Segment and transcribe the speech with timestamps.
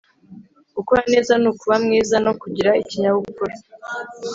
[0.75, 3.55] gukora neza ni ukuba mwiza no kugira ikinyabupfura